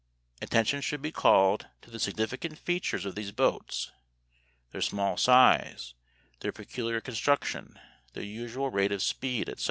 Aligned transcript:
Attention 0.41 0.81
should 0.81 1.03
be 1.03 1.11
called 1.11 1.67
to 1.79 1.91
the 1.91 1.99
significant 1.99 2.57
features 2.57 3.05
of 3.05 3.13
these 3.13 3.31
boats, 3.31 3.91
their 4.71 4.81
small 4.81 5.15
size, 5.15 5.93
their 6.39 6.51
peculiar 6.51 6.99
construction, 6.99 7.79
their 8.13 8.23
usual 8.23 8.71
rate 8.71 8.91
of 8.91 9.03
speed, 9.03 9.47
etc. 9.47 9.59